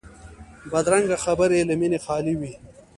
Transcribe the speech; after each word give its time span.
بدرنګه 0.71 1.17
خبرې 1.25 1.59
له 1.69 1.73
مینې 1.79 1.99
خالي 2.05 2.33
وي 2.39 2.51